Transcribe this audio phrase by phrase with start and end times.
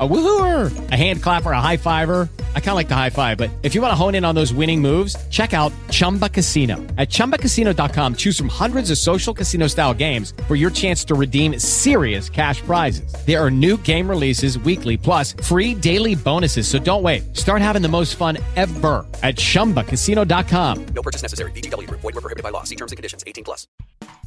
[0.00, 2.28] A woohooer, a hand clapper, a high fiver.
[2.54, 4.34] I kind of like the high five, but if you want to hone in on
[4.34, 6.76] those winning moves, check out Chumba Casino.
[6.96, 11.58] At ChumbaCasino.com, choose from hundreds of social casino style games for your chance to redeem
[11.58, 13.14] serious cash prizes.
[13.26, 16.66] There are new game releases weekly, plus free daily bonuses.
[16.66, 17.36] So don't wait.
[17.36, 20.86] Start having the most fun ever at ChumbaCasino.com.
[20.86, 21.52] No purchase necessary.
[21.52, 22.00] Group.
[22.00, 22.62] Void were prohibited by law.
[22.64, 23.24] See terms and conditions.
[23.26, 23.66] 18 plus.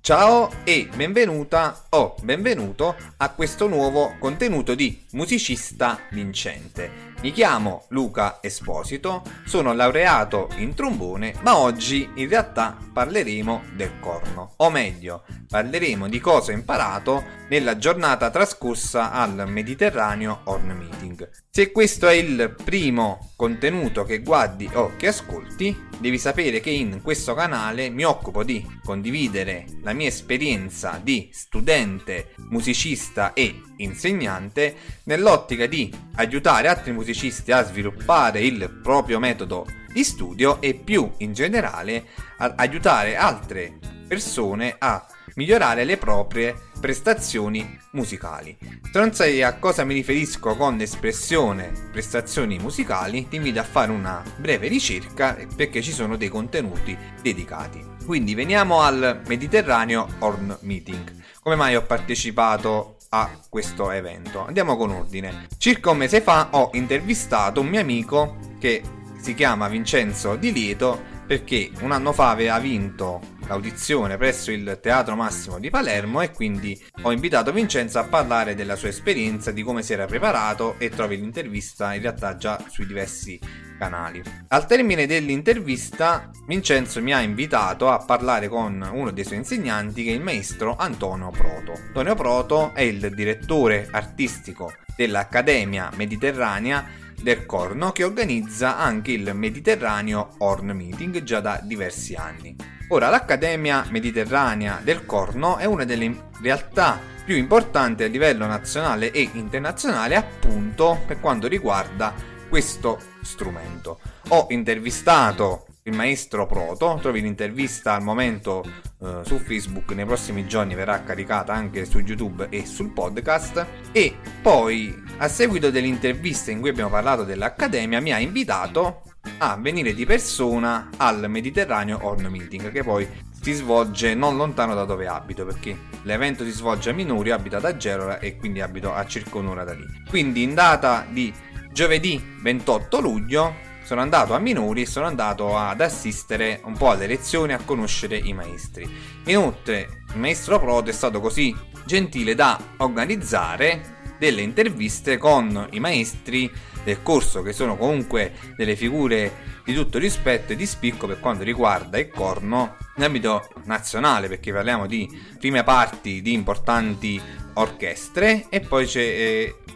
[0.00, 7.07] Ciao e benvenuta o benvenuto a questo nuovo contenuto di Musicista Vincente.
[7.20, 14.54] Mi chiamo Luca Esposito, sono laureato in trombone, ma oggi in realtà parleremo del corno,
[14.58, 21.28] o meglio, parleremo di cosa ho imparato nella giornata trascorsa al Mediterraneo Horn Meeting.
[21.50, 27.00] Se questo è il primo contenuto che guardi o che ascolti, devi sapere che in
[27.02, 35.66] questo canale mi occupo di condividere la mia esperienza di studente, musicista e insegnante nell'ottica
[35.66, 37.07] di aiutare altri musicisti
[37.52, 42.04] a sviluppare il proprio metodo di studio e più in generale
[42.36, 48.56] aiutare altre persone a migliorare le proprie prestazioni musicali.
[48.60, 53.90] Se non sai a cosa mi riferisco con l'espressione prestazioni musicali, ti invito a fare
[53.92, 57.96] una breve ricerca perché ci sono dei contenuti dedicati.
[58.04, 61.14] Quindi veniamo al Mediterraneo Horn Meeting.
[61.40, 64.44] Come mai ho partecipato a questo evento?
[64.44, 65.46] Andiamo con ordine.
[65.56, 68.82] Circa un mese fa ho intervistato un mio amico che
[69.20, 75.16] si chiama Vincenzo Di Lieto perché un anno fa aveva vinto l'audizione presso il Teatro
[75.16, 79.82] Massimo di Palermo e quindi ho invitato Vincenzo a parlare della sua esperienza, di come
[79.82, 83.40] si era preparato e trovi l'intervista in realtà già sui diversi
[83.78, 84.22] canali.
[84.48, 90.10] Al termine dell'intervista Vincenzo mi ha invitato a parlare con uno dei suoi insegnanti che
[90.10, 91.72] è il maestro Antonio Proto.
[91.72, 100.34] Antonio Proto è il direttore artistico dell'Accademia Mediterranea del Corno che organizza anche il Mediterraneo
[100.38, 102.56] Horn Meeting già da diversi anni.
[102.88, 109.28] Ora, l'Accademia Mediterranea del Corno è una delle realtà più importanti a livello nazionale e
[109.34, 112.14] internazionale appunto per quanto riguarda
[112.48, 114.00] questo strumento.
[114.28, 118.62] Ho intervistato il maestro Proto, trovi l'intervista al momento
[119.02, 124.16] eh, su Facebook, nei prossimi giorni verrà caricata anche su YouTube e sul podcast e
[124.42, 129.02] poi a seguito dell'intervista in cui abbiamo parlato dell'Accademia mi ha invitato
[129.38, 133.06] a venire di persona al Mediterraneo Horn Meeting che poi
[133.40, 137.64] si svolge non lontano da dove abito perché l'evento si svolge a Minuri, abito ad
[137.64, 139.84] Agerola e quindi abito a circa un'ora da lì.
[140.08, 141.32] Quindi in data di
[141.72, 147.06] giovedì 28 luglio sono andato a Minori e sono andato ad assistere un po' alle
[147.06, 148.86] lezioni, a conoscere i maestri.
[149.24, 151.56] Inoltre, il maestro Proto è stato così
[151.86, 156.52] gentile da organizzare delle interviste con i maestri
[156.84, 161.42] del corso, che sono comunque delle figure di tutto rispetto e di spicco per quanto
[161.42, 167.18] riguarda il corno in ambito nazionale, perché parliamo di prime parti di importanti
[167.54, 169.00] orchestre e poi c'è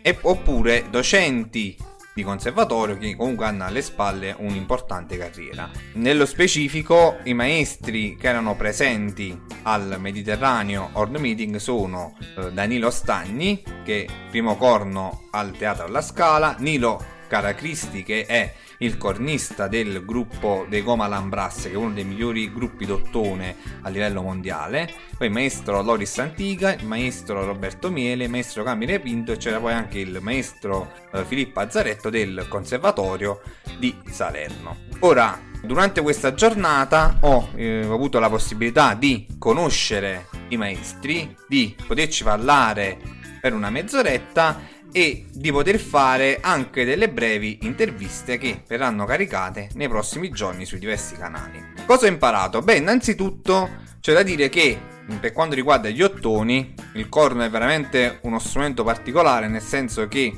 [0.02, 1.74] eh, oppure docenti
[2.14, 5.70] di conservatorio che comunque hanno alle spalle un'importante carriera.
[5.94, 13.62] Nello specifico i maestri che erano presenti al Mediterraneo Horn Meeting sono eh, Danilo Stagni
[13.84, 20.66] che primo corno al Teatro alla Scala, Nilo Caracristi che è il cornista del gruppo
[20.68, 25.32] dei Goma Lambrasse, che è uno dei migliori gruppi d'ottone a livello mondiale, poi il
[25.32, 30.00] maestro Loris Antica, il maestro Roberto Miele, il maestro Camille Pinto e c'era poi anche
[30.00, 33.40] il maestro eh, Filippo Azzaretto del Conservatorio
[33.78, 34.76] di Salerno.
[35.00, 42.24] Ora, durante questa giornata ho, eh, avuto la possibilità di conoscere i maestri, di poterci
[42.24, 42.98] parlare
[43.40, 44.60] per una mezz'oretta
[44.92, 50.78] e di poter fare anche delle brevi interviste che verranno caricate nei prossimi giorni sui
[50.78, 51.60] diversi canali.
[51.86, 52.60] Cosa ho imparato?
[52.60, 53.68] Beh, innanzitutto
[54.00, 54.78] c'è da dire che
[55.18, 60.32] per quanto riguarda gli ottoni, il corno è veramente uno strumento particolare nel senso che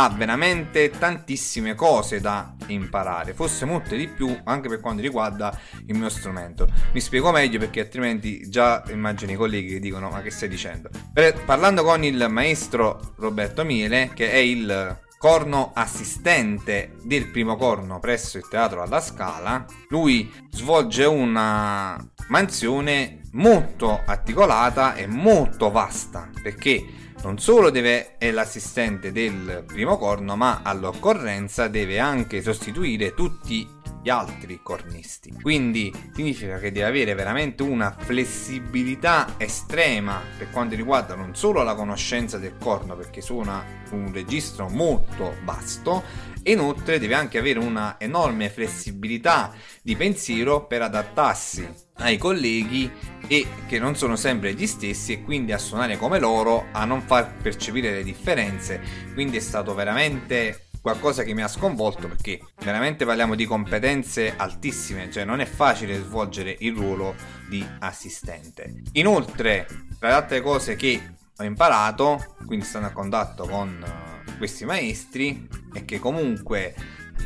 [0.00, 5.98] ha veramente tantissime cose da imparare, forse molte di più anche per quanto riguarda il
[5.98, 6.68] mio strumento.
[6.92, 10.88] Mi spiego meglio perché altrimenti già immagino i colleghi che dicono ma che stai dicendo.
[11.12, 17.98] Per, parlando con il maestro Roberto Miele, che è il corno assistente del primo corno
[17.98, 21.98] presso il teatro alla Scala, lui svolge una
[22.28, 30.36] mansione molto articolata e molto vasta perché non solo deve, è l'assistente del primo corno,
[30.36, 33.68] ma all'occorrenza deve anche sostituire tutti
[34.02, 35.32] gli altri cornisti.
[35.40, 41.74] Quindi significa che deve avere veramente una flessibilità estrema per quanto riguarda non solo la
[41.74, 46.02] conoscenza del corno, perché suona un registro molto vasto,
[46.44, 52.90] inoltre deve anche avere una enorme flessibilità di pensiero per adattarsi ai colleghi
[53.26, 57.02] e che non sono sempre gli stessi e quindi a suonare come loro, a non
[57.02, 58.80] far percepire le differenze.
[59.14, 65.10] Quindi è stato veramente qualcosa che mi ha sconvolto perché veramente parliamo di competenze altissime,
[65.10, 67.14] cioè non è facile svolgere il ruolo
[67.48, 68.82] di assistente.
[68.92, 69.66] Inoltre,
[69.98, 75.46] tra le altre cose che ho imparato, quindi stando a contatto con eh, questi maestri,
[75.72, 76.74] è che comunque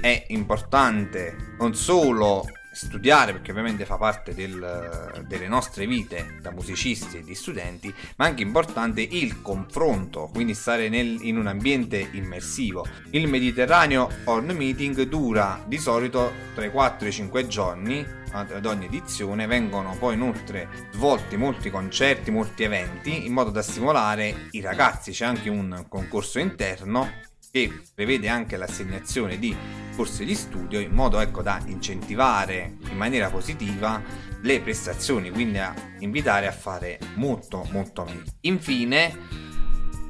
[0.00, 7.18] è importante non solo studiare perché ovviamente fa parte del, delle nostre vite da musicisti
[7.18, 12.86] e di studenti, ma anche importante il confronto, quindi stare nel, in un ambiente immersivo.
[13.10, 18.64] Il Mediterraneo Horn Meeting dura di solito tra i 4 e i 5 giorni ad
[18.64, 24.60] ogni edizione vengono poi inoltre svolti molti concerti, molti eventi in modo da stimolare i
[24.60, 29.54] ragazzi, c'è anche un concorso interno che prevede anche l'assegnazione di
[29.94, 34.02] corsi di studio in modo ecco, da incentivare in maniera positiva
[34.40, 38.24] le prestazioni, quindi a invitare a fare molto molto meglio.
[38.40, 39.18] Infine,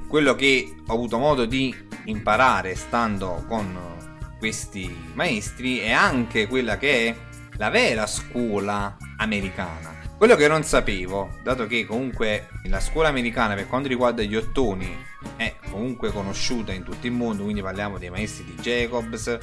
[0.09, 1.75] quello che ho avuto modo di
[2.05, 3.77] imparare stando con
[4.39, 7.17] questi maestri è anche quella che è
[7.57, 10.02] la vera scuola americana.
[10.23, 14.97] Quello che non sapevo, dato che comunque la scuola americana per quanto riguarda gli ottoni
[15.35, 19.37] è comunque conosciuta in tutto il mondo, quindi parliamo dei maestri di Jacobs,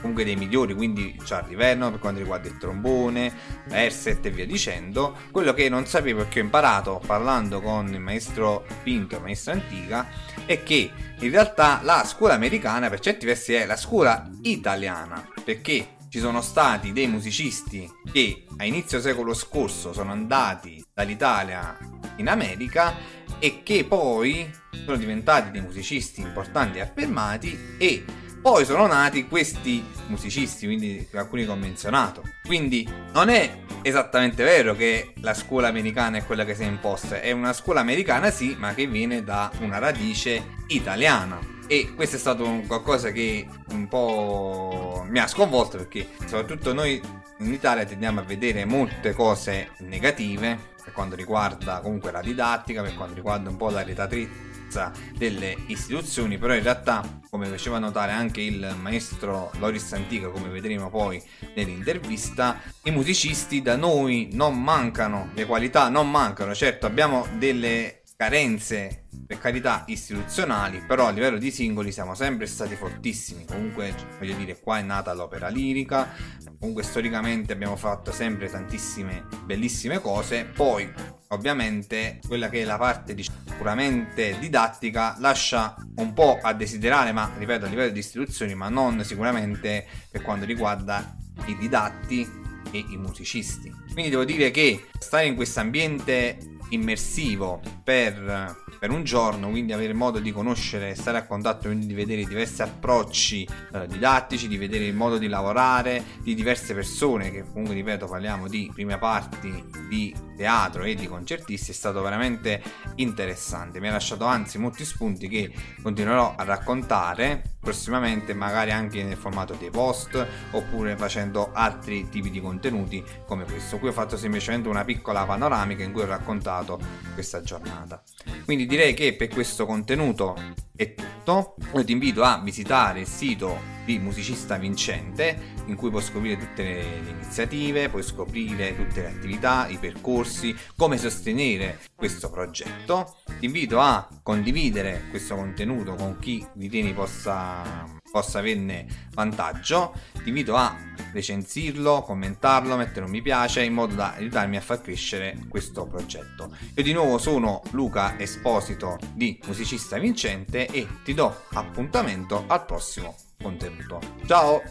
[0.00, 3.32] comunque dei migliori, quindi Charlie Vernon per quanto riguarda il trombone,
[3.68, 5.16] Erset e via dicendo.
[5.30, 10.08] Quello che non sapevo e che ho imparato parlando con il maestro Pinto, maestra antica,
[10.46, 15.93] è che in realtà la scuola americana per certi versi è la scuola italiana, perché
[16.14, 21.76] ci sono stati dei musicisti che a inizio secolo scorso sono andati dall'Italia
[22.18, 22.94] in America
[23.40, 24.48] e che poi
[24.84, 28.04] sono diventati dei musicisti importanti e affermati e
[28.40, 32.22] poi sono nati questi musicisti, quindi alcuni che ho menzionato.
[32.46, 37.20] Quindi non è esattamente vero che la scuola americana è quella che si è imposta,
[37.20, 42.18] è una scuola americana sì, ma che viene da una radice italiana e questo è
[42.18, 47.00] stato qualcosa che un po' mi ha sconvolto perché soprattutto noi
[47.38, 52.94] in Italia tendiamo a vedere molte cose negative per quanto riguarda comunque la didattica, per
[52.94, 58.42] quanto riguarda un po' la retatrizza delle istituzioni, però in realtà, come faceva notare anche
[58.42, 61.22] il maestro Loris Antica, come vedremo poi
[61.54, 69.03] nell'intervista, i musicisti da noi non mancano, le qualità non mancano, certo abbiamo delle carenze
[69.34, 73.44] per carità istituzionali, però a livello di singoli siamo sempre stati fortissimi.
[73.44, 76.12] Comunque, voglio dire, qua è nata l'opera lirica.
[76.58, 80.44] Comunque, storicamente abbiamo fatto sempre tantissime bellissime cose.
[80.44, 80.90] Poi,
[81.28, 87.30] ovviamente, quella che è la parte diciamo, puramente didattica lascia un po' a desiderare, ma
[87.36, 91.16] ripeto, a livello di istituzioni, ma non sicuramente per quanto riguarda
[91.46, 93.72] i didatti e i musicisti.
[93.92, 96.38] Quindi devo dire che stare in questo ambiente
[96.70, 101.94] immersivo per, per, un giorno, quindi avere modo di conoscere, stare a contatto, quindi di
[101.94, 107.44] vedere diversi approcci eh, didattici, di vedere il modo di lavorare di diverse persone, che
[107.50, 112.62] comunque ripeto parliamo di prime parti di teatro e di concertisti, è stato veramente
[112.96, 113.80] interessante.
[113.80, 115.50] Mi ha lasciato anzi molti spunti che
[115.82, 122.40] continuerò a raccontare prossimamente, magari anche nel formato dei post oppure facendo altri tipi di
[122.40, 123.78] contenuti come questo.
[123.78, 126.78] Qui ho fatto semplicemente una piccola panoramica in cui ho raccontato
[127.14, 128.00] questa giornata.
[128.44, 130.36] Quindi direi che per questo contenuto
[130.76, 131.56] è tutto.
[131.74, 136.62] Io ti invito a visitare il sito di Musicista Vincente in cui puoi scoprire tutte
[136.62, 143.16] le, iniziative, puoi scoprire tutte le attività, i percorsi, come sostenere questo progetto.
[143.38, 150.54] Ti invito a condividere questo contenuto con chi ritieni possa possa averne vantaggio, ti invito
[150.54, 150.76] a
[151.12, 156.56] recensirlo, commentarlo, mettere un mi piace in modo da aiutarmi a far crescere questo progetto.
[156.76, 163.16] Io di nuovo sono Luca Esposito di Musicista Vincente e ti do appuntamento al prossimo
[163.44, 164.00] contenuto.
[164.26, 164.62] Ciao!